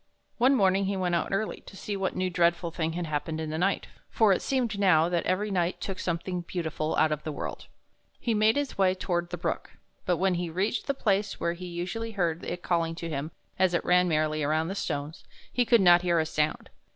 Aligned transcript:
One 0.39 0.55
morning 0.55 0.85
he 0.85 0.97
went 0.97 1.13
out 1.13 1.27
early, 1.31 1.61
to 1.67 1.77
see 1.77 1.95
what 1.95 2.15
new 2.15 2.25
and 2.25 2.33
dreadful 2.33 2.71
thing 2.71 2.93
had 2.93 3.05
happened 3.05 3.39
in 3.39 3.51
the 3.51 3.59
night, 3.59 3.85
for 4.09 4.33
it 4.33 4.41
seemed 4.41 4.79
now 4.79 5.09
that 5.09 5.27
every 5.27 5.51
night 5.51 5.79
took 5.79 5.99
something 5.99 6.41
beautiful 6.41 6.95
out 6.95 7.11
of 7.11 7.21
the 7.23 7.31
world. 7.31 7.67
He 8.19 8.33
made 8.33 8.55
his 8.55 8.79
way 8.79 8.95
toward 8.95 9.29
the 9.29 9.37
brook, 9.37 9.73
but 10.07 10.17
when 10.17 10.33
he 10.33 10.49
reached 10.49 10.87
the 10.87 10.95
place 10.95 11.39
where 11.39 11.53
he 11.53 11.67
usually 11.67 12.13
heard 12.13 12.43
it 12.43 12.63
calling 12.63 12.95
to 12.95 13.09
him 13.09 13.29
as 13.59 13.75
it 13.75 13.85
ran 13.85 14.07
merrily 14.09 14.43
over 14.43 14.65
the 14.67 14.73
stones, 14.73 15.23
he 15.53 15.65
could 15.65 15.81
not 15.81 16.01
hear 16.01 16.17
a 16.17 16.25
sound. 16.25 16.71